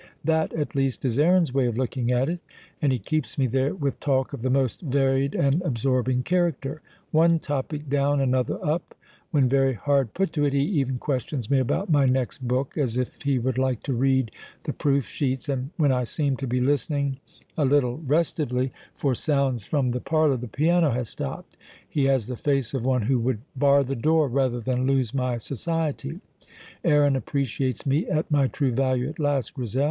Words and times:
That, 0.23 0.51
at 0.53 0.73
least, 0.73 1.05
is 1.05 1.19
Aaron's 1.19 1.53
way 1.53 1.67
of 1.67 1.77
looking 1.77 2.09
at 2.11 2.27
it, 2.27 2.39
and 2.81 2.91
he 2.91 2.97
keeps 2.97 3.37
me 3.37 3.45
there 3.45 3.75
with 3.75 3.99
talk 3.99 4.33
of 4.33 4.41
the 4.41 4.49
most 4.49 4.81
varied 4.81 5.35
and 5.35 5.61
absorbing 5.61 6.23
character; 6.23 6.81
one 7.11 7.37
topic 7.37 7.87
down, 7.87 8.19
another 8.19 8.57
up; 8.65 8.95
when 9.29 9.47
very 9.47 9.75
hard 9.75 10.15
put 10.15 10.33
to 10.33 10.43
it, 10.45 10.53
he 10.53 10.59
even 10.63 10.97
questions 10.97 11.51
me 11.51 11.59
about 11.59 11.91
my 11.91 12.05
next 12.07 12.39
book, 12.47 12.75
as 12.79 12.97
if 12.97 13.11
he 13.21 13.37
would 13.37 13.59
like 13.59 13.83
to 13.83 13.93
read 13.93 14.31
the 14.63 14.73
proof 14.73 15.05
sheets, 15.05 15.47
and 15.47 15.69
when 15.77 15.91
I 15.91 16.05
seem 16.05 16.35
to 16.37 16.47
be 16.47 16.59
listening, 16.61 17.19
a 17.55 17.63
little 17.63 17.97
restively, 17.99 18.71
for 18.95 19.13
sounds 19.13 19.65
from 19.65 19.91
the 19.91 20.01
parlour 20.01 20.37
(the 20.37 20.47
piano 20.47 20.89
has 20.89 21.09
stopped), 21.09 21.57
he 21.87 22.05
has 22.05 22.25
the 22.25 22.35
face 22.35 22.73
of 22.73 22.83
one 22.83 23.03
who 23.03 23.19
would 23.19 23.41
bar 23.55 23.83
the 23.83 23.95
door 23.95 24.27
rather 24.27 24.61
than 24.61 24.87
lose 24.87 25.13
my 25.13 25.37
society. 25.37 26.21
Aaron 26.83 27.15
appreciates 27.15 27.85
me 27.85 28.07
at 28.07 28.31
my 28.31 28.47
true 28.47 28.71
value 28.71 29.07
at 29.07 29.19
last, 29.19 29.53
Grizel. 29.53 29.79